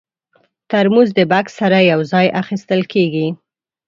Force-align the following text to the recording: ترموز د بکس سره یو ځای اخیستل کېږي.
ترموز 0.71 1.09
د 1.17 1.19
بکس 1.31 1.53
سره 1.61 1.77
یو 1.91 1.99
ځای 2.11 2.27
اخیستل 2.41 2.81
کېږي. 2.93 3.27